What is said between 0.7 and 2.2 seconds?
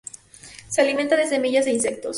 alimentan de semillas e insectos.